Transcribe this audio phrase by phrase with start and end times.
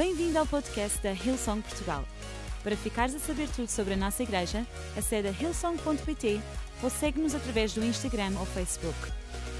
[0.00, 2.02] Bem-vindo ao podcast da Hillsong Portugal.
[2.62, 6.40] Para ficares a saber tudo sobre a nossa igreja, acede a hillsong.pt
[6.82, 8.96] ou segue-nos através do Instagram ou Facebook.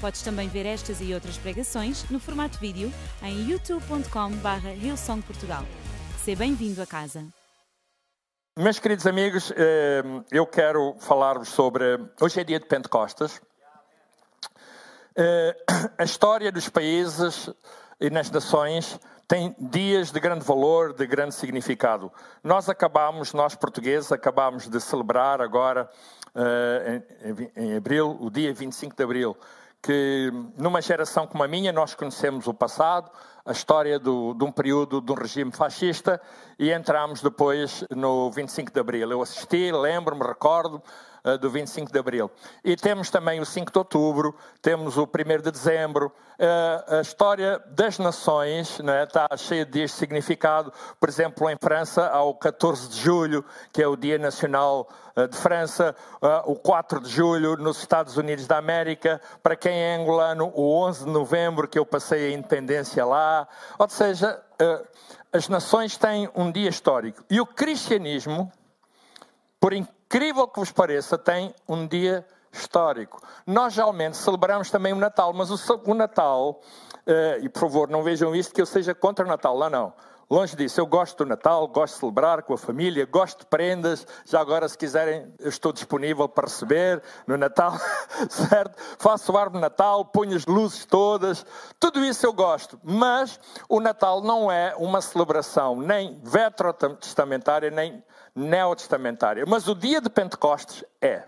[0.01, 2.91] Podes também ver estas e outras pregações no formato vídeo
[3.21, 5.63] em youtube.com.br hillsongportugal.
[6.17, 7.23] Seja bem-vindo a casa.
[8.57, 10.01] Meus queridos amigos, eh,
[10.31, 11.99] eu quero falar-vos sobre.
[12.19, 13.39] Hoje é dia de Pentecostes.
[15.15, 15.55] Eh,
[15.99, 17.47] a história dos países
[17.99, 18.99] e nas nações
[19.31, 22.11] tem dias de grande valor, de grande significado.
[22.43, 25.89] Nós acabamos, nós portugueses, acabamos de celebrar agora,
[26.35, 27.01] eh,
[27.55, 29.37] em abril, o dia 25 de abril,
[29.81, 33.09] que numa geração como a minha nós conhecemos o passado,
[33.45, 36.19] a história do, de um período de um regime fascista
[36.61, 39.11] e entramos depois no 25 de Abril.
[39.11, 40.79] Eu assisti, lembro-me, recordo
[41.25, 42.29] uh, do 25 de Abril.
[42.63, 46.13] E temos também o 5 de Outubro, temos o 1 de Dezembro.
[46.39, 50.71] Uh, a história das nações né, está cheia de significado.
[50.99, 54.87] Por exemplo, em França há o 14 de Julho, que é o Dia Nacional
[55.17, 55.95] uh, de França,
[56.45, 59.19] o 4 de Julho nos Estados Unidos da América.
[59.41, 63.89] Para quem é angolano, o 11 de Novembro, que eu passei a independência lá ou
[63.89, 64.39] seja,
[65.33, 67.23] as nações têm um dia histórico.
[67.29, 68.51] E o cristianismo,
[69.59, 73.21] por incrível que vos pareça, tem um dia histórico.
[73.47, 76.59] Nós geralmente celebramos também o Natal, mas o, Natal,
[77.05, 79.93] eh, e por favor não vejam isto que eu seja contra o Natal, lá não.
[80.31, 84.07] Longe disso, eu gosto do Natal, gosto de celebrar com a família, gosto de prendas.
[84.23, 87.73] Já agora, se quiserem, estou disponível para receber no Natal,
[88.31, 88.81] certo?
[88.97, 91.45] Faço o árvore de Natal, ponho as luzes todas,
[91.77, 92.79] tudo isso eu gosto.
[92.81, 98.01] Mas o Natal não é uma celebração nem veterotestamentária, nem
[98.33, 99.43] neotestamentária.
[99.45, 101.25] Mas o dia de Pentecostes é.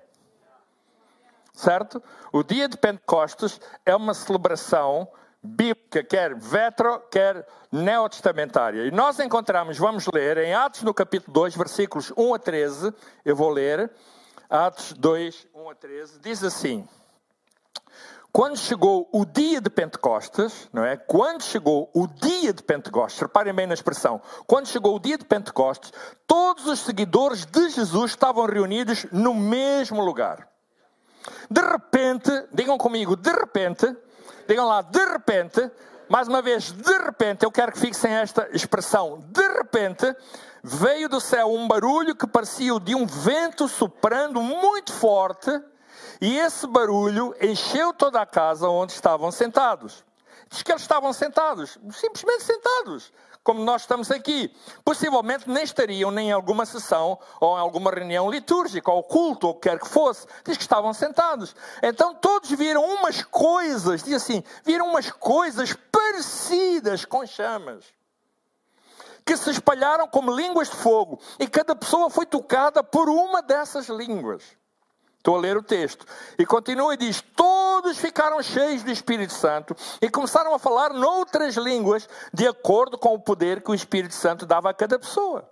[1.52, 2.02] Certo?
[2.32, 5.10] O dia de Pentecostes é uma celebração
[5.44, 8.86] bíblica, quer vetro, quer neotestamentária.
[8.86, 12.94] E nós encontramos, vamos ler, em Atos no capítulo 2, versículos 1 a 13,
[13.26, 13.92] eu vou ler,
[14.50, 16.88] Atos 2, 1 a 13, diz assim,
[18.32, 20.98] quando chegou o dia de Pentecostes, não é?
[20.98, 25.26] Quando chegou o dia de Pentecostes, reparem bem na expressão, quando chegou o dia de
[25.26, 25.94] Pentecostes,
[26.26, 30.48] todos os seguidores de Jesus estavam reunidos no mesmo lugar.
[31.48, 33.96] De repente, digam comigo, de repente,
[34.48, 35.72] Digam lá, de repente,
[36.10, 39.24] mais uma vez, de repente, eu quero que fixem esta expressão.
[39.28, 40.16] De repente,
[40.64, 45.50] veio do céu um barulho que parecia o de um vento soprando muito forte,
[46.22, 50.04] e esse barulho encheu toda a casa onde estavam sentados.
[50.50, 53.12] Diz que eles estavam sentados, simplesmente sentados
[53.44, 54.56] como nós estamos aqui.
[54.86, 59.54] Possivelmente nem estariam nem em alguma sessão ou em alguma reunião litúrgica ou culto ou
[59.54, 60.26] o que quer que fosse.
[60.46, 61.56] Diz que estavam sentados.
[61.82, 67.86] Então todos viram umas coisas, diz assim, viram umas coisas parecidas com chamas.
[69.26, 73.88] Que se espalharam como línguas de fogo, e cada pessoa foi tocada por uma dessas
[73.88, 74.44] línguas.
[75.24, 76.06] Estou a ler o texto.
[76.38, 81.56] E continua e diz: Todos ficaram cheios do Espírito Santo e começaram a falar noutras
[81.56, 85.50] línguas, de acordo com o poder que o Espírito Santo dava a cada pessoa.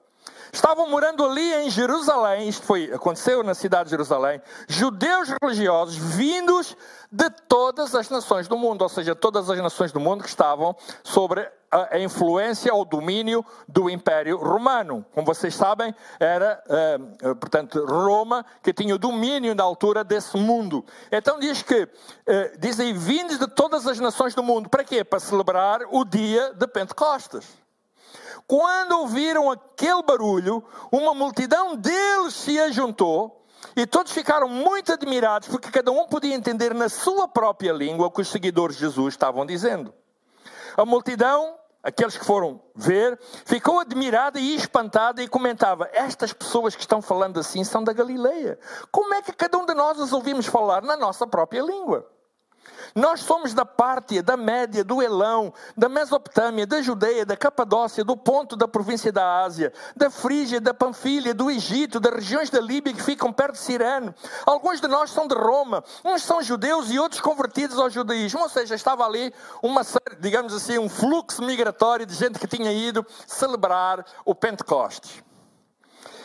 [0.51, 6.75] Estavam morando ali em Jerusalém, isto foi, aconteceu na cidade de Jerusalém, judeus religiosos vindos
[7.11, 10.75] de todas as nações do mundo, ou seja, todas as nações do mundo que estavam
[11.03, 15.05] sobre a influência ou domínio do Império Romano.
[15.13, 20.85] Como vocês sabem, era, uh, portanto, Roma que tinha o domínio na altura desse mundo.
[21.09, 21.89] Então diz que, uh,
[22.59, 24.69] dizem, vindos de todas as nações do mundo.
[24.69, 25.01] Para quê?
[25.01, 27.61] Para celebrar o dia de Pentecostes.
[28.51, 33.45] Quando ouviram aquele barulho, uma multidão deles se ajuntou
[33.77, 38.11] e todos ficaram muito admirados porque cada um podia entender na sua própria língua o
[38.11, 39.93] que os seguidores de Jesus estavam dizendo.
[40.75, 46.81] A multidão, aqueles que foram ver, ficou admirada e espantada e comentava: Estas pessoas que
[46.81, 48.59] estão falando assim são da Galileia.
[48.91, 52.05] Como é que cada um de nós os ouvimos falar na nossa própria língua?
[52.95, 58.17] Nós somos da Pártia, da Média, do Elão, da Mesopotâmia, da Judeia, da Capadócia, do
[58.17, 62.93] ponto da província da Ásia, da Frígia, da Panfilha, do Egito, das regiões da Líbia
[62.93, 64.13] que ficam perto de Sirene.
[64.45, 68.41] Alguns de nós são de Roma, uns são judeus e outros convertidos ao judaísmo.
[68.41, 69.81] Ou seja, estava ali uma,
[70.19, 75.23] digamos assim, um fluxo migratório de gente que tinha ido celebrar o Pentecostes.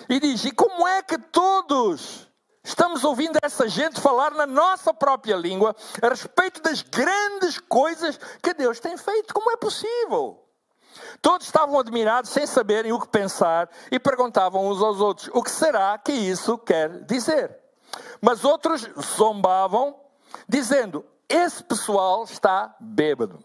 [0.09, 2.27] E diz: e como é que todos
[2.67, 8.53] Estamos ouvindo essa gente falar na nossa própria língua a respeito das grandes coisas que
[8.55, 9.33] Deus tem feito.
[9.33, 10.45] Como é possível?
[11.23, 15.51] Todos estavam admirados, sem saberem o que pensar, e perguntavam uns aos outros: o que
[15.51, 17.57] será que isso quer dizer?
[18.21, 20.01] Mas outros zombavam,
[20.49, 23.45] dizendo: esse pessoal está bêbado.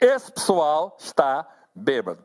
[0.00, 2.24] Esse pessoal está bêbado.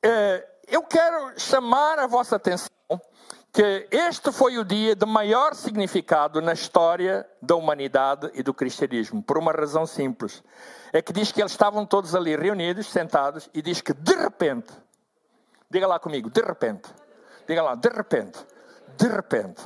[0.00, 2.70] eh, eu quero chamar a vossa atenção
[3.52, 9.22] que este foi o dia de maior significado na história da humanidade e do cristianismo,
[9.22, 10.42] por uma razão simples.
[10.92, 14.72] É que diz que eles estavam todos ali reunidos, sentados, e diz que de repente,
[15.68, 16.88] diga lá comigo, de repente,
[17.46, 18.38] diga lá, de repente,
[18.96, 19.62] de repente,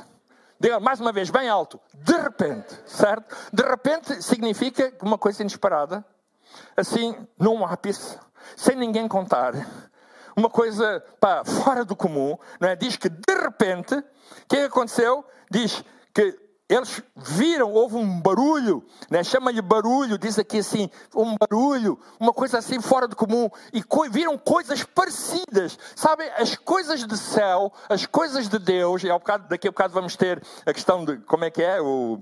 [0.59, 3.35] diga mais uma vez, bem alto, de repente, certo?
[3.53, 6.03] De repente significa uma coisa inesperada,
[6.75, 8.17] assim, num ápice,
[8.55, 9.53] sem ninguém contar
[10.35, 12.75] uma coisa pá, fora do comum, não é?
[12.75, 14.03] Diz que de repente, o
[14.47, 15.25] que aconteceu?
[15.49, 19.23] Diz que eles viram, houve um barulho, né?
[19.23, 24.09] chama-lhe barulho, diz aqui assim, um barulho, uma coisa assim fora do comum, e co
[24.09, 29.47] viram coisas parecidas, sabem, as coisas do céu, as coisas de Deus, e ao bocado,
[29.47, 32.19] daqui a bocado vamos ter a questão de, como é que é, o...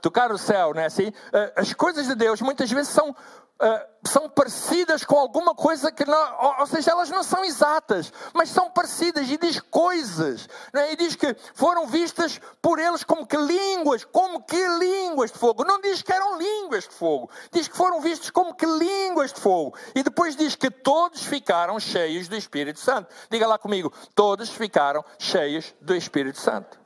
[0.00, 1.12] Tocar o céu, não é assim?
[1.32, 3.16] Eh, as coisas de Deus muitas vezes são
[3.58, 8.50] Uh, são parecidas com alguma coisa que não, ou, seja, elas não são exatas, mas
[8.50, 10.92] são parecidas e diz coisas, é?
[10.92, 15.64] e diz que foram vistas por eles como que línguas, como que línguas de fogo.
[15.64, 19.40] Não diz que eram línguas de fogo, diz que foram vistos como que línguas de
[19.40, 19.74] fogo.
[19.94, 23.08] E depois diz que todos ficaram cheios do Espírito Santo.
[23.30, 26.85] Diga lá comigo, todos ficaram cheios do Espírito Santo.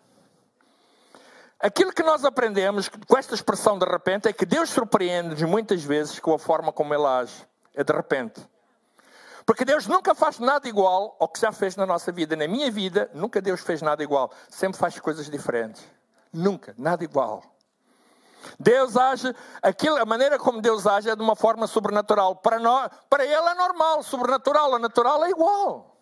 [1.62, 6.18] Aquilo que nós aprendemos com esta expressão de repente é que Deus surpreende-nos muitas vezes
[6.18, 7.46] com a forma como Ele age.
[7.74, 8.40] É de repente.
[9.44, 12.34] Porque Deus nunca faz nada igual ao que já fez na nossa vida.
[12.34, 14.32] Na minha vida, nunca Deus fez nada igual.
[14.48, 15.84] Sempre faz coisas diferentes.
[16.32, 17.42] Nunca, nada igual.
[18.58, 22.36] Deus age, aquilo, a maneira como Deus age é de uma forma sobrenatural.
[22.36, 25.99] Para, nós, para Ele é normal, sobrenatural, a natural é igual.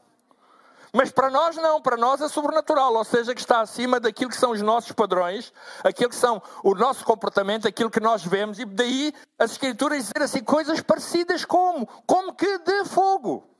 [0.92, 4.36] Mas para nós não, para nós é sobrenatural, ou seja, que está acima daquilo que
[4.36, 5.52] são os nossos padrões,
[5.84, 10.22] aquilo que são o nosso comportamento, aquilo que nós vemos, e daí as escrituras dizer
[10.22, 13.57] assim coisas parecidas como, como que de fogo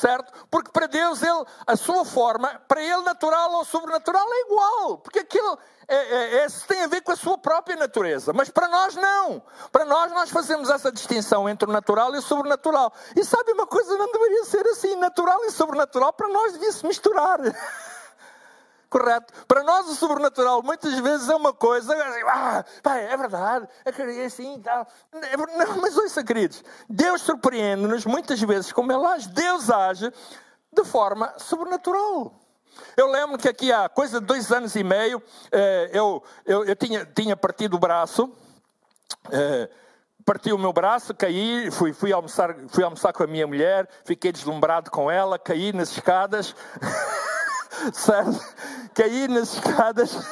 [0.00, 0.32] certo?
[0.50, 5.18] Porque para Deus ele, a sua forma, para ele natural ou sobrenatural é igual, porque
[5.18, 8.94] aquilo é, é, é, tem a ver com a sua própria natureza, mas para nós
[8.94, 9.42] não.
[9.70, 12.92] Para nós nós fazemos essa distinção entre o natural e o sobrenatural.
[13.14, 16.86] E sabe uma coisa, não deveria ser assim, natural e sobrenatural para nós devia se
[16.86, 17.38] misturar.
[18.90, 19.32] Correto?
[19.46, 21.94] Para nós o sobrenatural muitas vezes é uma coisa,
[22.26, 24.84] ah, pai, é verdade, é assim tal.
[25.12, 29.28] Não, mas ouça, queridos, Deus surpreende-nos muitas vezes como Ele age.
[29.28, 30.12] Deus age
[30.72, 32.34] de forma sobrenatural.
[32.96, 35.22] Eu lembro que aqui há coisa de dois anos e meio,
[35.52, 38.32] eh, eu, eu, eu tinha, tinha partido o braço,
[39.30, 39.68] eh,
[40.24, 44.32] parti o meu braço, caí, fui, fui, almoçar, fui almoçar com a minha mulher, fiquei
[44.32, 46.56] deslumbrado com ela, caí nas escadas.
[47.92, 48.40] certo?
[48.94, 50.16] Caí nas escadas.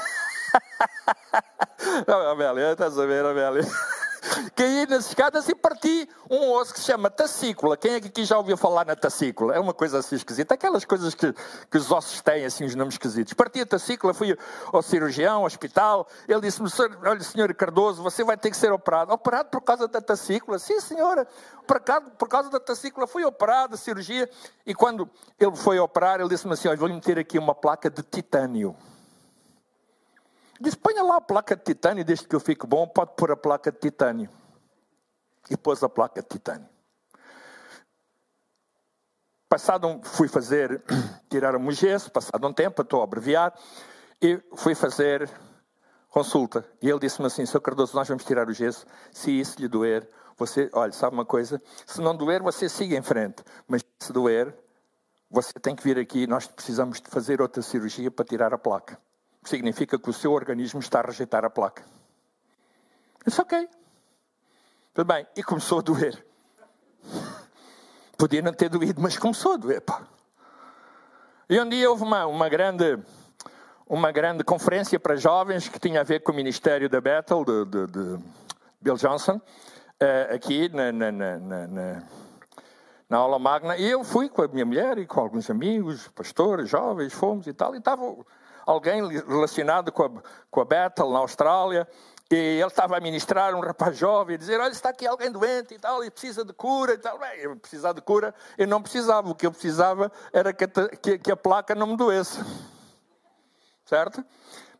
[2.32, 3.66] Amélia, estás a ver, Amélia?
[4.54, 7.76] Caí nas escadas e parti um osso que se chama tacícula.
[7.76, 9.54] Quem é que aqui já ouviu falar na tacícula?
[9.54, 10.54] É uma coisa assim esquisita.
[10.54, 11.32] Aquelas coisas que,
[11.70, 13.32] que os ossos têm, assim, os nomes esquisitos.
[13.34, 14.36] Parti a tacícula, fui
[14.72, 16.06] ao cirurgião, ao hospital.
[16.26, 16.68] Ele disse-me,
[17.04, 19.12] olha, senhor Cardoso, você vai ter que ser operado.
[19.12, 20.58] Operado por causa da tacícula?
[20.58, 21.26] Sim, senhora.
[21.66, 24.28] Por causa, por causa da tacícula, fui operado, cirurgia.
[24.66, 28.02] E quando ele foi operar, ele disse-me assim, olha, vou-lhe meter aqui uma placa de
[28.02, 28.74] titânio.
[30.60, 33.36] Disse: ponha lá a placa de titânio, desde que eu fique bom, pode pôr a
[33.36, 34.28] placa de titânio.
[35.48, 36.68] E pôs a placa de titânio.
[39.48, 40.82] Passado, fui fazer,
[41.30, 43.54] tiraram um gesso, passado um tempo, estou a abreviar,
[44.20, 45.30] e fui fazer
[46.10, 46.66] consulta.
[46.82, 47.60] E ele disse-me assim, Sr.
[47.60, 51.62] Cardoso, nós vamos tirar o gesso, se isso lhe doer, você, olha, sabe uma coisa?
[51.86, 53.42] Se não doer, você siga em frente.
[53.66, 54.54] Mas se doer,
[55.30, 58.98] você tem que vir aqui, nós precisamos de fazer outra cirurgia para tirar a placa
[59.48, 61.82] significa que o seu organismo está a rejeitar a placa.
[63.26, 63.68] Disse, ok.
[64.94, 65.26] Tudo bem.
[65.36, 66.24] E começou a doer.
[68.16, 69.80] Podia não ter doído, mas começou a doer.
[69.80, 70.02] Pá.
[71.48, 72.98] E um dia houve uma, uma, grande,
[73.86, 77.64] uma grande conferência para jovens que tinha a ver com o ministério da Bethel, de,
[77.64, 78.24] de, de
[78.80, 82.02] Bill Johnson, uh, aqui na, na, na, na,
[83.08, 83.76] na aula magna.
[83.76, 87.52] E eu fui com a minha mulher e com alguns amigos, pastores, jovens, fomos e
[87.52, 87.74] tal.
[87.74, 88.02] E estava
[88.68, 90.10] alguém relacionado com a,
[90.50, 91.88] com a Bethel, na Austrália,
[92.30, 95.72] e ele estava a ministrar um rapaz jovem, a dizer, olha, está aqui alguém doente
[95.72, 97.18] e tal, e precisa de cura e tal.
[97.18, 99.30] Bem, eu precisar de cura, eu não precisava.
[99.30, 100.68] O que eu precisava era que a,
[101.00, 102.38] que, que a placa não me doesse.
[103.86, 104.22] Certo?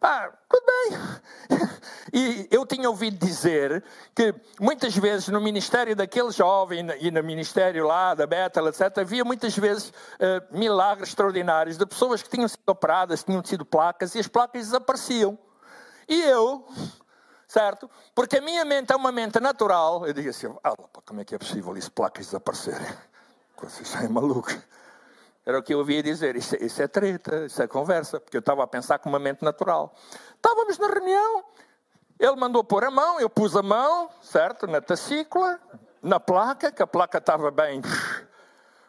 [0.00, 1.68] Pá, tudo bem.
[2.12, 7.86] E eu tinha ouvido dizer que muitas vezes no ministério daquele jovem e no ministério
[7.86, 12.66] lá da Bethel, etc., havia muitas vezes uh, milagres extraordinários de pessoas que tinham sido
[12.66, 15.38] operadas, tinham sido placas e as placas desapareciam.
[16.08, 16.64] E eu,
[17.46, 17.90] certo?
[18.14, 20.06] Porque a minha mente é uma mente natural.
[20.06, 20.74] Eu digo assim: ah,
[21.04, 22.88] como é que é possível isso, placas desaparecerem?
[23.60, 24.56] Vocês são malucos.
[25.48, 26.36] Era o que eu ouvia dizer.
[26.36, 28.20] Isso, é, isso é treta, isso é conversa.
[28.20, 29.94] Porque eu estava a pensar com uma mente natural.
[30.36, 31.42] Estávamos na reunião.
[32.18, 34.66] Ele mandou pôr a mão, eu pus a mão, certo?
[34.66, 35.58] Na tacícula,
[36.02, 37.80] na placa, que a placa estava bem.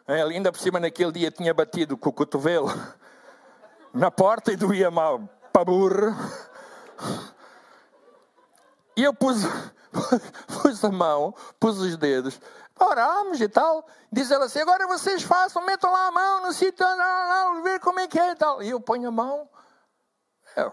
[0.06, 2.68] Ele ainda por cima naquele dia tinha batido com o cotovelo
[3.94, 5.18] na porta e doía mal
[5.50, 6.14] para burro.
[8.98, 9.38] E eu pus,
[10.60, 12.38] pus a mão, pus os dedos,
[12.80, 13.86] oramos e tal.
[14.10, 16.86] Diz ela assim: agora vocês façam, metam lá a mão no sítio,
[17.62, 18.62] ver como é que é e tal.
[18.62, 19.48] E eu ponho a mão,
[20.56, 20.72] eu,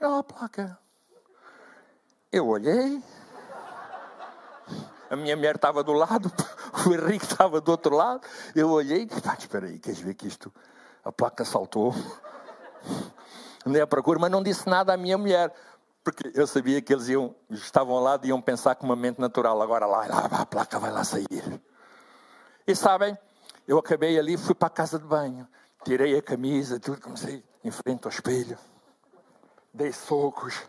[0.00, 0.78] não a placa.
[2.32, 3.00] Eu olhei,
[5.08, 6.32] a minha mulher estava do lado,
[6.88, 8.26] o Henrique estava do outro lado.
[8.54, 10.52] Eu olhei e disse: espera aí, queres ver que isto.
[11.04, 11.94] A placa saltou.
[13.66, 15.52] Andei à procura, mas não disse nada à minha mulher.
[16.04, 19.60] Porque eu sabia que eles iam, estavam lá e iam pensar com uma mente natural.
[19.60, 21.60] Agora lá, lá, a placa vai lá sair.
[22.66, 23.16] E sabem,
[23.66, 25.48] eu acabei ali, fui para a casa de banho.
[25.82, 28.58] Tirei a camisa, tudo, comecei em frente ao espelho.
[29.72, 30.62] Dei socos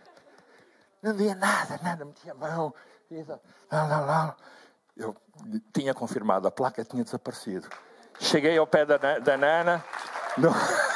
[1.06, 2.74] não via nada, nada, metia a mão.
[3.72, 4.36] Lá, lá, lá.
[4.98, 5.16] Eu
[5.72, 7.70] tinha confirmado, a placa tinha desaparecido.
[8.20, 9.86] Cheguei ao pé da, da Nana,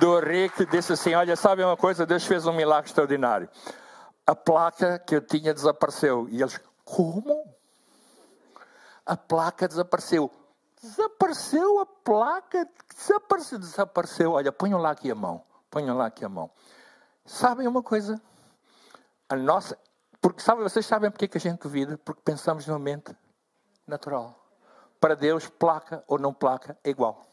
[0.00, 2.06] do Rick, disse assim: Olha, sabe uma coisa?
[2.06, 3.48] Deus fez um milagre extraordinário.
[4.26, 6.28] A placa que eu tinha desapareceu.
[6.30, 7.44] E eles, como?
[9.04, 10.30] A placa desapareceu.
[10.82, 12.68] Desapareceu a placa?
[12.96, 14.32] Desapareceu, desapareceu.
[14.32, 15.42] Olha, ponham lá aqui a mão.
[15.70, 16.50] Ponham lá aqui a mão.
[17.26, 18.20] Sabem uma coisa?
[19.28, 19.78] a nossa.
[20.20, 21.98] Porque sabe, vocês sabem porque que a gente duvida?
[21.98, 23.14] Porque pensamos numa mente
[23.86, 24.38] natural.
[25.00, 27.26] Para Deus, placa ou não placa é igual.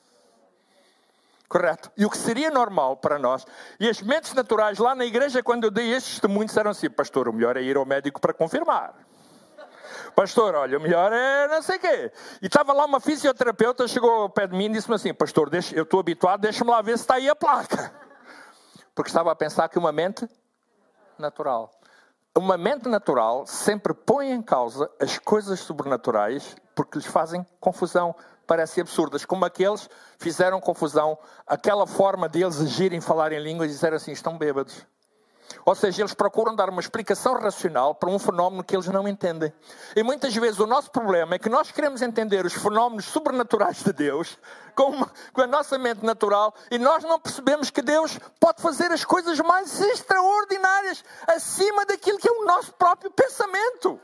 [1.51, 1.91] Correto?
[1.97, 3.45] E o que seria normal para nós,
[3.77, 7.27] e as mentes naturais lá na igreja, quando eu dei este testemunho, disseram assim: Pastor,
[7.27, 8.95] o melhor é ir ao médico para confirmar.
[10.15, 12.11] Pastor, olha, o melhor é não sei o quê.
[12.41, 15.75] E estava lá uma fisioterapeuta, chegou ao pé de mim e disse-me assim: Pastor, deixa,
[15.75, 17.93] eu estou habituado, deixa-me lá ver se está aí a placa.
[18.95, 20.25] Porque estava a pensar que uma mente
[21.19, 21.69] natural
[22.37, 28.15] uma mente natural sempre põe em causa as coisas sobrenaturais porque lhes fazem confusão,
[28.51, 29.89] parecem absurdas, como aqueles
[30.19, 31.17] fizeram confusão,
[31.47, 34.85] aquela forma deles agirem, falarem línguas e dizer assim, estão bêbados.
[35.65, 39.53] Ou seja, eles procuram dar uma explicação racional para um fenómeno que eles não entendem.
[39.95, 43.93] E muitas vezes o nosso problema é que nós queremos entender os fenómenos sobrenaturais de
[43.93, 44.37] Deus
[44.75, 48.91] com, uma, com a nossa mente natural e nós não percebemos que Deus pode fazer
[48.91, 53.97] as coisas mais extraordinárias acima daquilo que é o nosso próprio pensamento.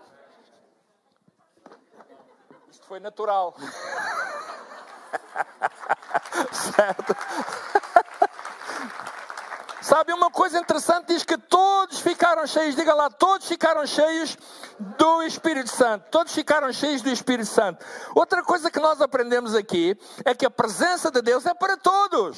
[2.88, 3.54] Foi natural.
[6.52, 7.16] certo?
[9.82, 14.38] Sabe, uma coisa interessante diz que todos ficaram cheios, diga lá, todos ficaram cheios
[14.98, 16.10] do Espírito Santo.
[16.10, 17.86] Todos ficaram cheios do Espírito Santo.
[18.16, 22.38] Outra coisa que nós aprendemos aqui é que a presença de Deus é para todos.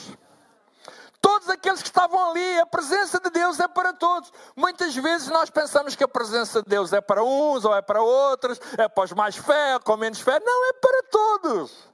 [1.21, 4.31] Todos aqueles que estavam ali, a presença de Deus é para todos.
[4.55, 8.01] Muitas vezes nós pensamos que a presença de Deus é para uns ou é para
[8.01, 10.39] outros, é para os mais fé, com menos fé.
[10.39, 11.89] Não, é para todos.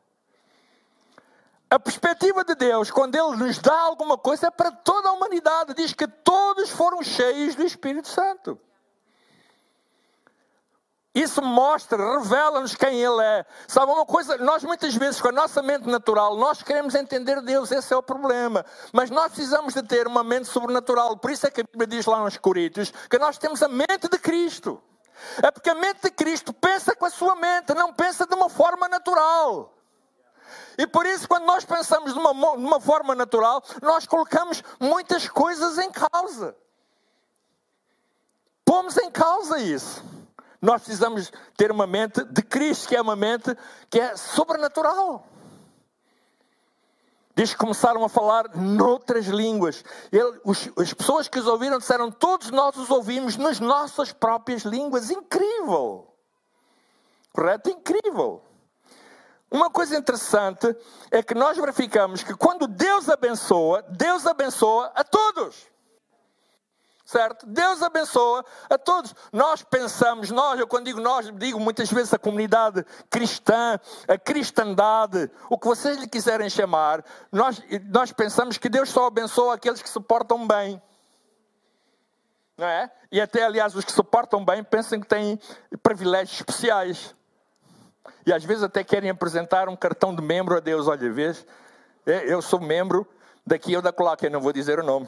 [1.69, 5.73] A perspectiva de Deus, quando Ele nos dá alguma coisa, é para toda a humanidade.
[5.73, 8.59] Diz que todos foram cheios do Espírito Santo.
[11.15, 13.45] Isso mostra, revela-nos quem Ele é.
[13.69, 14.37] Sabe uma coisa?
[14.37, 18.03] Nós muitas vezes, com a nossa mente natural, nós queremos entender Deus, esse é o
[18.03, 18.65] problema.
[18.91, 21.15] Mas nós precisamos de ter uma mente sobrenatural.
[21.15, 24.09] Por isso é que a Bíblia diz lá nos Coríntios que nós temos a mente
[24.11, 24.83] de Cristo.
[25.41, 28.49] É porque a mente de Cristo pensa com a sua mente, não pensa de uma
[28.49, 29.73] forma natural.
[30.77, 35.29] E por isso, quando nós pensamos de uma, de uma forma natural, nós colocamos muitas
[35.29, 36.53] coisas em causa.
[38.65, 40.03] Pomos em causa isso.
[40.61, 43.55] Nós precisamos ter uma mente de Cristo, que é uma mente
[43.89, 45.27] que é sobrenatural.
[47.35, 49.83] Diz que começaram a falar noutras línguas.
[50.09, 54.63] Ele, os, as pessoas que os ouviram disseram: Todos nós os ouvimos nas nossas próprias
[54.63, 55.11] línguas.
[55.11, 56.07] Incrível!
[57.33, 57.69] Correto?
[57.69, 58.41] Incrível!
[59.51, 60.75] Uma coisa interessante
[61.11, 65.67] é que nós verificamos que quando Deus abençoa, Deus abençoa a todos.
[67.05, 67.45] Certo?
[67.45, 69.13] Deus abençoa a todos.
[69.31, 75.29] Nós pensamos, nós, eu quando digo nós, digo muitas vezes a comunidade cristã, a cristandade,
[75.47, 77.61] o que vocês lhe quiserem chamar, nós,
[77.93, 80.81] nós pensamos que Deus só abençoa aqueles que se portam bem.
[82.57, 82.89] Não é?
[83.11, 85.39] E até, aliás, os que se portam bem pensam que têm
[85.83, 87.13] privilégios especiais.
[88.25, 90.87] E às vezes até querem apresentar um cartão de membro a Deus.
[90.87, 91.45] Olha, vês,
[92.03, 93.07] é, eu sou membro
[93.45, 95.07] daqui ou da coloca, eu não vou dizer o nome.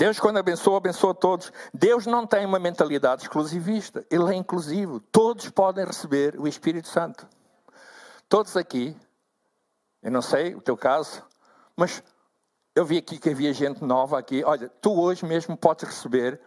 [0.00, 1.52] Deus, quando abençoa, abençoa todos.
[1.74, 4.02] Deus não tem uma mentalidade exclusivista.
[4.10, 4.98] Ele é inclusivo.
[4.98, 7.28] Todos podem receber o Espírito Santo.
[8.26, 8.96] Todos aqui,
[10.02, 11.22] eu não sei o teu caso,
[11.76, 12.02] mas
[12.74, 14.42] eu vi aqui que havia gente nova aqui.
[14.42, 16.40] Olha, tu hoje mesmo podes receber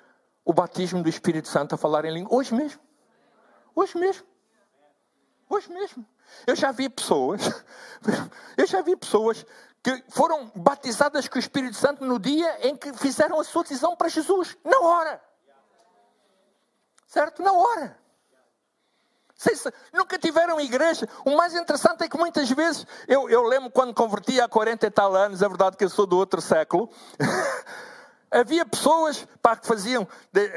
[0.43, 2.36] o batismo do Espírito Santo a falar em língua.
[2.36, 2.81] Hoje mesmo.
[3.75, 4.25] Hoje mesmo.
[5.48, 6.03] Hoje mesmo.
[6.48, 7.63] Eu já vi pessoas,
[8.57, 9.45] eu já vi pessoas
[9.83, 13.95] que foram batizadas com o Espírito Santo no dia em que fizeram a sua decisão
[13.95, 15.21] para Jesus, na hora.
[17.05, 17.43] Certo?
[17.43, 17.99] Na hora.
[19.91, 21.07] Nunca tiveram igreja.
[21.25, 24.89] O mais interessante é que muitas vezes, eu, eu lembro quando converti há 40 e
[24.89, 26.89] tal anos, é verdade que eu sou do outro século.
[28.33, 30.07] Havia pessoas pá, que faziam,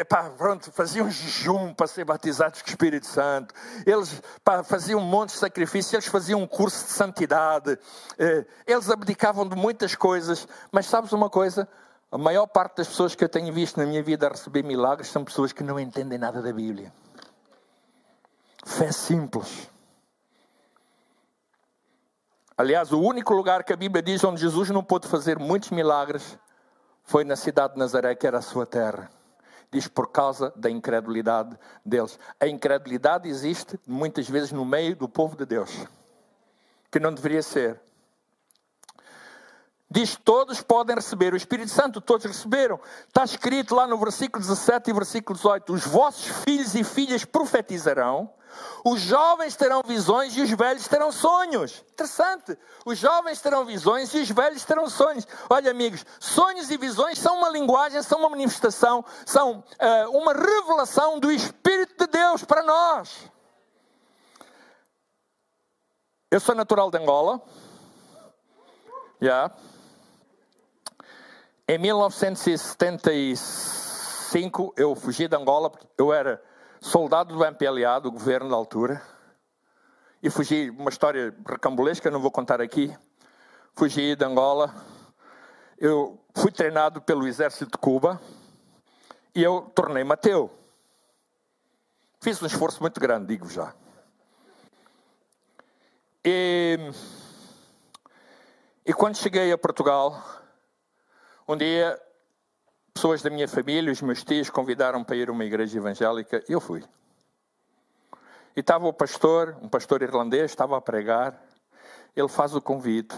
[0.09, 3.55] pá, pronto, faziam jejum para ser batizados com o Espírito Santo.
[3.85, 7.79] Eles pá, faziam um monte de sacrifícios, eles faziam um curso de santidade.
[8.19, 10.49] Eh, eles abdicavam de muitas coisas.
[10.73, 11.69] Mas sabes uma coisa?
[12.11, 15.11] A maior parte das pessoas que eu tenho visto na minha vida a receber milagres
[15.11, 16.91] são pessoas que não entendem nada da Bíblia.
[18.65, 19.69] Fé simples.
[22.57, 26.39] Aliás, o único lugar que a Bíblia diz onde Jesus não pôde fazer muitos milagres
[27.07, 29.09] foi na cidade de Nazaré, que era a sua terra.
[29.71, 32.19] Diz por causa da incredulidade deles.
[32.41, 35.71] A incredulidade existe muitas vezes no meio do povo de Deus,
[36.91, 37.81] que não deveria ser.
[39.89, 42.81] Diz: todos podem receber o Espírito Santo, todos receberam.
[43.07, 48.31] Está escrito lá no versículo 17 e versículo 18: Os vossos filhos e filhas profetizarão,
[48.85, 51.83] os jovens terão visões e os velhos terão sonhos.
[51.93, 52.57] Interessante.
[52.85, 55.27] Os jovens terão visões e os velhos terão sonhos.
[55.51, 61.19] Olha, amigos, sonhos e visões são uma linguagem, são uma manifestação, são uh, uma revelação
[61.19, 63.31] do Espírito de Deus para nós.
[66.31, 67.41] Eu sou natural de Angola.
[69.23, 69.55] Yeah.
[71.69, 76.41] Em 1975 eu fugi de Angola, porque eu era
[76.87, 79.03] soldado do MPLA, do governo da altura,
[80.23, 82.97] e fugi, uma história recambulesca, não vou contar aqui.
[83.75, 84.73] Fugi de Angola,
[85.79, 88.21] eu fui treinado pelo exército de Cuba
[89.35, 90.49] e eu tornei-me ateu.
[92.21, 93.75] Fiz um esforço muito grande, digo já.
[96.25, 96.79] E,
[98.87, 100.25] e quando cheguei a Portugal,
[101.49, 102.01] um dia,
[102.97, 106.53] pessoas da minha família, os meus tios, convidaram para ir a uma igreja evangélica e
[106.53, 106.83] eu fui.
[108.57, 111.39] E estava o pastor, um pastor irlandês, estava a pregar.
[112.17, 113.15] Ele faz o convite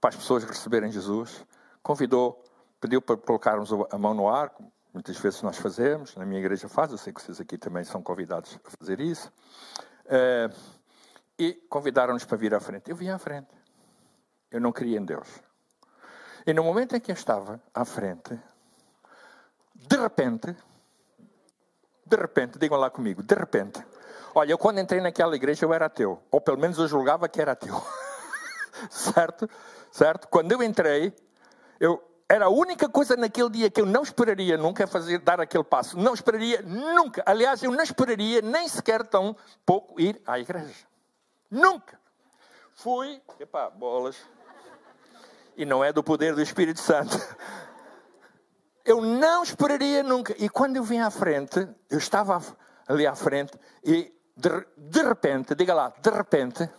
[0.00, 1.44] para as pessoas receberem Jesus.
[1.82, 2.40] Convidou,
[2.80, 4.54] pediu para colocarmos a mão no ar,
[4.94, 8.00] muitas vezes nós fazemos, na minha igreja faz, eu sei que vocês aqui também são
[8.00, 9.28] convidados a fazer isso.
[10.04, 10.54] Uh,
[11.36, 12.88] e convidaram-nos para vir à frente.
[12.88, 13.48] Eu vim à frente.
[14.52, 15.26] Eu não queria em Deus.
[16.46, 18.38] E no momento em que eu estava à frente,
[19.78, 20.56] de repente,
[22.04, 23.84] de repente, digam lá comigo, de repente,
[24.34, 27.40] olha, eu quando entrei naquela igreja eu era ateu, ou pelo menos eu julgava que
[27.40, 27.80] era ateu.
[28.90, 29.48] certo?
[29.90, 30.28] Certo?
[30.28, 31.14] Quando eu entrei,
[31.80, 35.40] eu era a única coisa naquele dia que eu não esperaria nunca é fazer dar
[35.40, 35.98] aquele passo.
[35.98, 37.22] Não esperaria nunca.
[37.24, 40.86] Aliás, eu não esperaria nem sequer tão pouco ir à igreja.
[41.50, 41.98] Nunca.
[42.74, 44.16] Fui, epá, bolas
[45.58, 47.18] e não é do poder do Espírito Santo.
[48.88, 50.34] Eu não esperaria nunca.
[50.38, 51.58] E quando eu vim à frente,
[51.90, 52.40] eu estava
[52.86, 53.52] ali à frente
[53.84, 54.48] e de,
[54.78, 56.70] de repente, diga lá, de repente,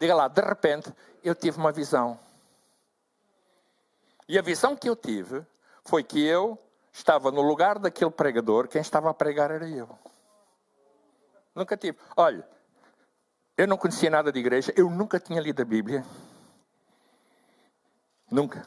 [0.00, 0.90] diga lá, de repente,
[1.22, 2.18] eu tive uma visão.
[4.26, 5.46] E a visão que eu tive
[5.84, 6.58] foi que eu
[6.90, 9.90] estava no lugar daquele pregador, quem estava a pregar era eu.
[11.54, 11.98] Nunca tive.
[12.16, 12.48] Olha,
[13.58, 16.02] eu não conhecia nada de igreja, eu nunca tinha lido a Bíblia.
[18.30, 18.66] Nunca.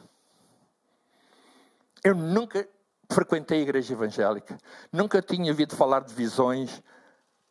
[2.04, 2.68] Eu nunca
[3.10, 4.58] frequentei a igreja evangélica.
[4.92, 6.82] Nunca tinha ouvido falar de visões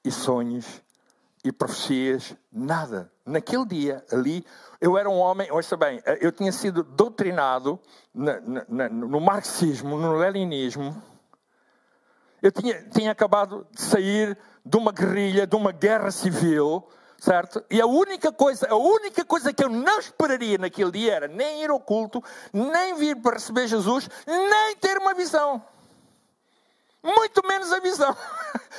[0.03, 0.81] e sonhos
[1.43, 3.11] e profecias, nada.
[3.25, 4.45] Naquele dia, ali,
[4.79, 7.79] eu era um homem, ouça bem, eu tinha sido doutrinado
[8.13, 11.01] na, na, no marxismo, no leninismo.
[12.41, 16.87] Eu tinha, tinha acabado de sair de uma guerrilha, de uma guerra civil,
[17.21, 17.63] certo?
[17.69, 21.63] E a única coisa, a única coisa que eu não esperaria naquele dia era nem
[21.63, 25.63] ir ao culto, nem vir para receber Jesus, nem ter uma visão.
[27.03, 28.17] Muito menos a visão.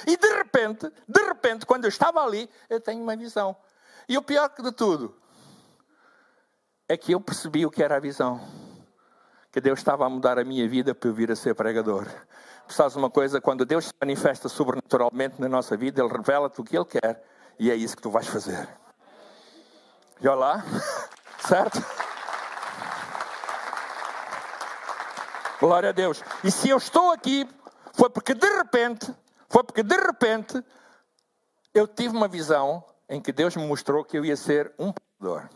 [0.05, 3.55] E de repente, de repente, quando eu estava ali, eu tenho uma visão.
[4.09, 5.15] E o pior de tudo
[6.89, 8.41] é que eu percebi o que era a visão.
[9.53, 12.09] Que Deus estava a mudar a minha vida para eu vir a ser pregador.
[12.67, 13.41] Sabes uma coisa?
[13.41, 17.23] Quando Deus se manifesta sobrenaturalmente na nossa vida, Ele revela-te o que Ele quer
[17.59, 18.69] e é isso que tu vais fazer.
[20.21, 20.65] E olha lá,
[21.47, 21.85] certo?
[25.59, 26.23] Glória a Deus.
[26.43, 27.49] E se eu estou aqui,
[27.93, 29.15] foi porque de repente,
[29.49, 30.63] foi porque de repente,
[31.73, 35.49] eu tive uma visão em que Deus me mostrou que eu ia ser um pecador.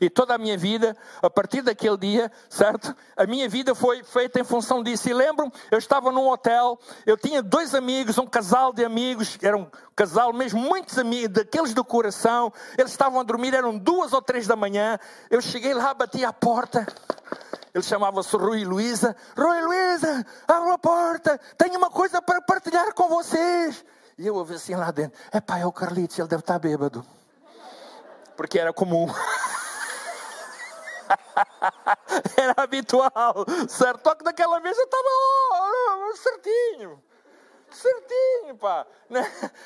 [0.00, 2.94] E toda a minha vida, a partir daquele dia, certo?
[3.16, 5.08] A minha vida foi feita em função disso.
[5.08, 9.56] E lembro-me, eu estava num hotel, eu tinha dois amigos, um casal de amigos, era
[9.56, 12.52] um casal mesmo, muitos amigos, daqueles do coração.
[12.76, 14.98] Eles estavam a dormir, eram duas ou três da manhã.
[15.30, 16.86] Eu cheguei lá, bati à porta.
[17.74, 19.14] Ele chamava-se Rui Luísa.
[19.36, 23.84] Rui Luísa, abra a porta, tenho uma coisa para partilhar com vocês.
[24.18, 27.04] E eu ouvi assim lá dentro: é pá, é o Carlitos, ele deve estar bêbado.
[28.34, 29.06] Porque era comum.
[32.36, 34.04] Era habitual, certo?
[34.04, 37.02] Só que daquela vez eu estava certinho.
[37.70, 38.86] Certinho, pá.
[39.10, 39.20] Né?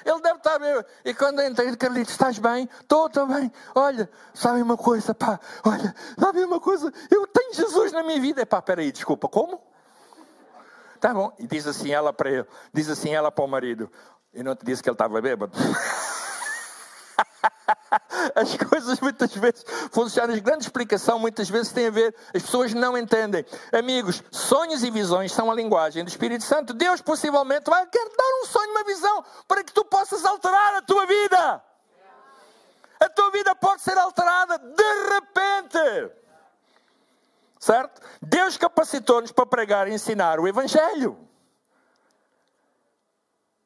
[0.04, 0.84] Ele deve estar bem.
[1.04, 2.68] E quando entrei, Carlitos, estás bem?
[2.80, 3.52] Estou, estou bem.
[3.74, 5.38] Olha, sabe uma coisa, pá.
[5.64, 6.92] Olha, sabe uma coisa?
[7.10, 8.44] Eu tenho Jesus na minha vida.
[8.46, 9.62] Pá, peraí, desculpa, como?
[11.00, 11.32] Tá bom.
[11.38, 13.90] E diz assim ela para ele, diz assim ela para o marido.
[14.32, 15.56] E não te disse que ele estava bêbado.
[18.34, 20.34] As coisas muitas vezes funcionam.
[20.34, 23.44] A grande explicação muitas vezes tem a ver, as pessoas não entendem.
[23.72, 26.72] Amigos, sonhos e visões são a linguagem do Espírito Santo.
[26.72, 30.82] Deus possivelmente vai querer dar um sonho, uma visão, para que tu possas alterar a
[30.82, 31.62] tua vida.
[33.00, 36.14] A tua vida pode ser alterada de repente.
[37.58, 38.00] Certo?
[38.22, 41.18] Deus capacitou-nos para pregar e ensinar o Evangelho.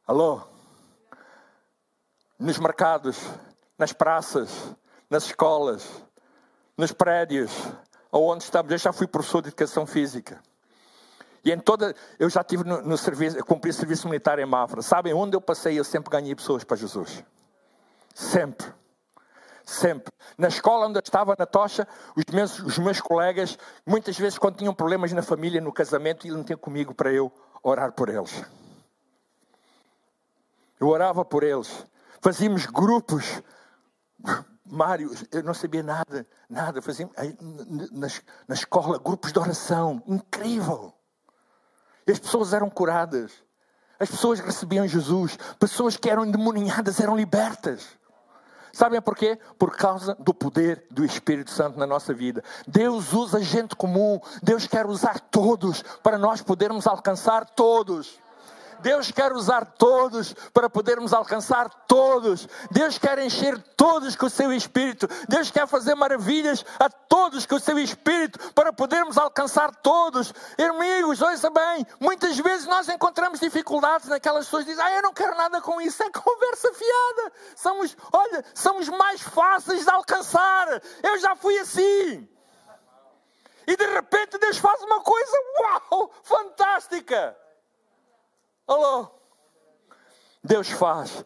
[0.07, 0.43] Alô?
[2.39, 3.17] Nos mercados,
[3.79, 4.51] nas praças,
[5.11, 5.89] nas escolas,
[6.77, 7.51] nos prédios,
[8.11, 8.71] aonde estamos.
[8.73, 10.41] Eu já fui professor de educação física.
[11.45, 14.81] E em toda, eu já tive no, no serviço, cumpri serviço militar em Mafra.
[14.81, 17.23] Sabem onde eu passei, eu sempre ganhei pessoas para Jesus.
[18.15, 18.67] Sempre.
[19.65, 20.13] Sempre.
[20.39, 24.57] Na escola onde eu estava, na tocha, os meus, os meus colegas, muitas vezes quando
[24.57, 27.31] tinham problemas na família, no casamento, iam ter comigo para eu
[27.63, 28.43] orar por eles.
[30.81, 31.85] Eu orava por eles.
[32.21, 33.43] Fazíamos grupos
[34.65, 36.81] Mário, eu não sabia nada, nada.
[36.81, 37.09] Fazia
[37.93, 38.09] na,
[38.49, 40.93] na escola grupos de oração, incrível.
[42.09, 43.33] As pessoas eram curadas,
[43.99, 47.87] as pessoas recebiam Jesus, pessoas que eram endemoniadas eram libertas.
[48.73, 49.39] Sabem porquê?
[49.57, 52.43] Por causa do poder do Espírito Santo na nossa vida.
[52.67, 58.19] Deus usa gente comum, Deus quer usar todos para nós podermos alcançar todos.
[58.85, 62.47] Deus quer usar todos para podermos alcançar todos.
[62.71, 65.09] Deus quer encher todos com o seu Espírito.
[65.27, 70.35] Deus quer fazer maravilhas a todos com o seu Espírito para podermos alcançar todos.
[70.59, 75.15] Amigos, ouça bem, muitas vezes nós encontramos dificuldades naquelas pessoas que dizem, ah, eu não
[75.15, 76.03] quero nada com isso.
[76.03, 77.33] É conversa fiada.
[77.57, 80.69] Somos, olha, somos mais fáceis de alcançar.
[81.03, 82.29] Eu já fui assim.
[83.67, 87.44] E de repente Deus faz uma coisa, uau, fantástica.
[88.67, 89.09] Alô?
[90.43, 91.25] Deus faz.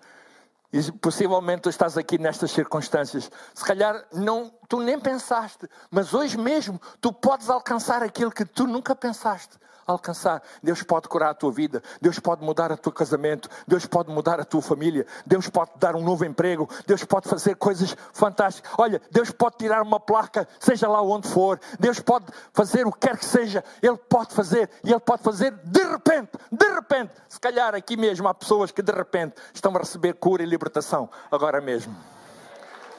[0.73, 3.31] E possivelmente tu estás aqui nestas circunstâncias.
[3.55, 8.67] Se calhar não, tu nem pensaste, mas hoje mesmo tu podes alcançar aquilo que tu
[8.67, 9.59] nunca pensaste
[9.93, 10.43] alcançar.
[10.63, 14.39] Deus pode curar a tua vida, Deus pode mudar o teu casamento, Deus pode mudar
[14.39, 18.71] a tua família, Deus pode dar um novo emprego, Deus pode fazer coisas fantásticas.
[18.77, 23.09] Olha, Deus pode tirar uma placa, seja lá onde for, Deus pode fazer o que
[23.09, 27.13] quer que seja, Ele pode fazer e Ele pode fazer de repente, de repente.
[27.29, 31.09] Se calhar aqui mesmo há pessoas que de repente estão a receber cura e libertação
[31.31, 31.97] agora mesmo.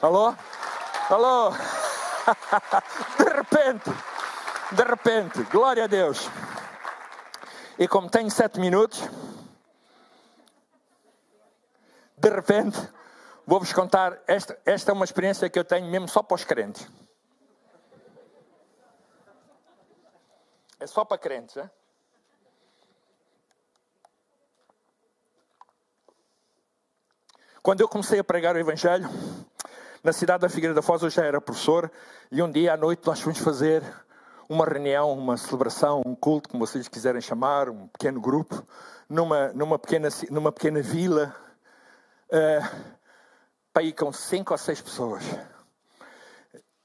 [0.02, 0.34] Alô?
[1.10, 1.50] Alô?
[3.18, 3.90] De repente,
[4.72, 6.28] de repente, glória a Deus.
[7.80, 9.00] E como tenho sete minutos,
[12.14, 12.78] de repente,
[13.46, 14.22] vou-vos contar.
[14.26, 16.86] Esta, esta é uma experiência que eu tenho mesmo só para os crentes.
[20.78, 21.70] É só para crentes, é?
[27.62, 29.08] Quando eu comecei a pregar o Evangelho,
[30.04, 31.90] na cidade da Figueira da Foz, eu já era professor,
[32.30, 33.82] e um dia à noite nós fomos fazer
[34.50, 38.66] uma reunião, uma celebração, um culto, como vocês quiserem chamar, um pequeno grupo,
[39.08, 41.32] numa, numa, pequena, numa pequena vila,
[42.32, 42.94] uh,
[43.72, 45.22] para ir com cinco ou seis pessoas.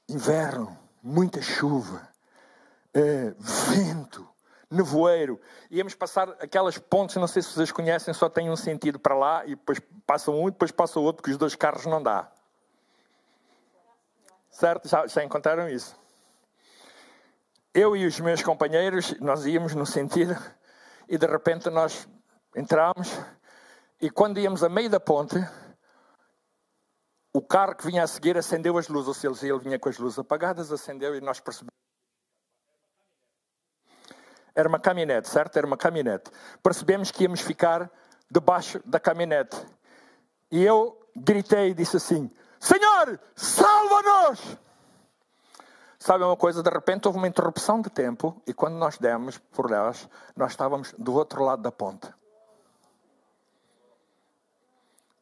[0.08, 2.08] Inverno, muita chuva,
[2.96, 3.34] uh,
[3.72, 4.28] vento,
[4.70, 5.40] nevoeiro.
[5.68, 9.44] Íamos passar aquelas pontes, não sei se vocês conhecem, só tem um sentido para lá
[9.44, 12.30] e depois passa um e depois passa o outro, porque os dois carros não dá.
[14.52, 14.88] Certo?
[14.88, 16.05] Já, já encontraram isso?
[17.76, 20.34] Eu e os meus companheiros, nós íamos no sentido,
[21.06, 22.08] e de repente nós
[22.56, 23.20] entramos,
[24.00, 25.36] e quando íamos a meio da ponte,
[27.34, 29.98] o carro que vinha a seguir acendeu as luzes, ou seja, ele vinha com as
[29.98, 31.76] luzes apagadas, acendeu e nós percebemos.
[34.54, 35.58] Era uma caminhonete, certo?
[35.58, 36.30] Era uma caminhonete.
[36.62, 37.90] Percebemos que íamos ficar
[38.30, 39.54] debaixo da caminhonete.
[40.50, 44.65] E eu gritei e disse assim: Senhor, salva-nos!
[46.06, 46.62] Sabe uma coisa?
[46.62, 50.94] De repente houve uma interrupção de tempo e quando nós demos por elas, nós estávamos
[50.96, 52.08] do outro lado da ponte.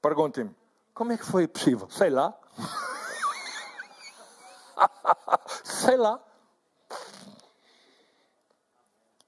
[0.02, 0.54] Perguntem-me,
[0.92, 1.88] como é que foi possível?
[1.88, 2.34] Sei lá.
[5.64, 6.20] Sei lá.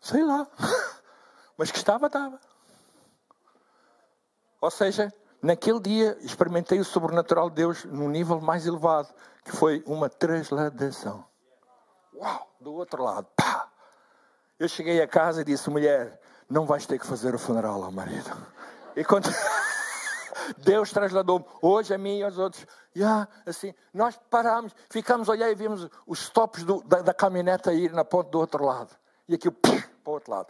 [0.02, 0.46] Sei lá.
[1.56, 2.38] Mas que estava, estava.
[4.60, 9.08] Ou seja, naquele dia experimentei o sobrenatural de Deus num nível mais elevado,
[9.42, 11.24] que foi uma transladação.
[12.16, 12.50] Uau!
[12.60, 13.68] Do outro lado, pá!
[14.58, 17.92] Eu cheguei a casa e disse, mulher, não vais ter que fazer o funeral ao
[17.92, 18.30] marido.
[18.94, 19.28] E quando...
[20.58, 21.44] Deus trasladou-me.
[21.60, 22.66] Hoje a mim e aos outros.
[22.94, 27.72] Yeah, assim, nós parámos, ficámos a olhar e vimos os tops do, da, da caminhoneta
[27.72, 28.94] ir na ponte do outro lado.
[29.28, 29.72] E aquilo para
[30.04, 30.48] o outro lado.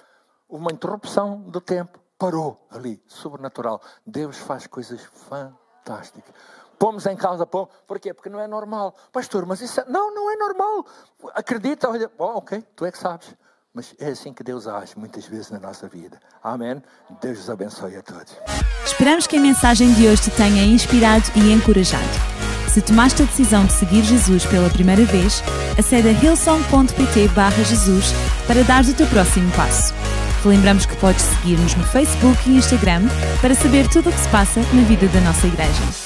[0.48, 1.98] Uma interrupção do tempo.
[2.18, 3.80] Parou ali, sobrenatural.
[4.06, 6.34] Deus faz coisas fantásticas.
[6.78, 8.12] Pomos em causa, pô, porquê?
[8.12, 8.94] Porque não é normal.
[9.12, 9.84] Pastor, mas isso é...
[9.88, 10.84] Não, não é normal.
[11.34, 13.34] Acredita, olha, oh, ok, tu é que sabes.
[13.72, 16.18] Mas é assim que Deus age muitas vezes na nossa vida.
[16.42, 16.82] Amém?
[17.20, 18.34] Deus os abençoe a todos.
[18.84, 22.04] Esperamos que a mensagem de hoje te tenha inspirado e encorajado.
[22.72, 25.42] Se tomaste a decisão de seguir Jesus pela primeira vez,
[25.78, 27.28] acede a hillsong.pt
[27.64, 28.12] Jesus
[28.46, 29.94] para dar o teu próximo passo.
[30.42, 33.02] Te lembramos que podes seguir-nos no Facebook e Instagram
[33.40, 36.05] para saber tudo o que se passa na vida da nossa igreja.